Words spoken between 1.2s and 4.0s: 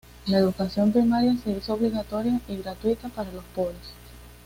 se hizo obligatoria y gratuita para los pobres.